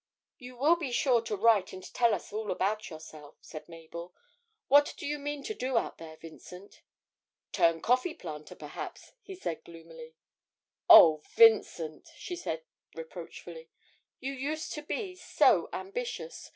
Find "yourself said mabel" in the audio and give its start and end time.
2.89-4.15